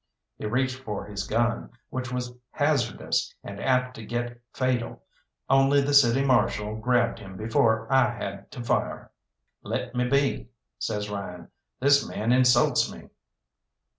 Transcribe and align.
He 0.39 0.47
reached 0.47 0.79
for 0.79 1.05
his 1.05 1.27
gun, 1.27 1.69
which 1.91 2.11
was 2.11 2.33
hazardous 2.49 3.35
and 3.43 3.59
apt 3.59 3.93
to 3.97 4.03
get 4.03 4.41
fatal, 4.51 5.03
only 5.47 5.79
the 5.79 5.93
City 5.93 6.25
Marshal 6.25 6.75
grabbed 6.75 7.19
him 7.19 7.37
before 7.37 7.85
I 7.93 8.09
had 8.09 8.49
to 8.53 8.63
fire. 8.63 9.11
"Let 9.61 9.93
me 9.93 10.09
be," 10.09 10.49
says 10.79 11.11
Ryan; 11.11 11.49
"this 11.81 12.03
man 12.03 12.31
insults 12.31 12.91
me!" 12.91 13.09